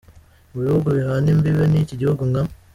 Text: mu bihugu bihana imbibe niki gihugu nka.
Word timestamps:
mu 0.51 0.57
bihugu 0.63 0.87
bihana 0.97 1.27
imbibe 1.33 1.65
niki 1.67 1.95
gihugu 2.01 2.23
nka. 2.31 2.41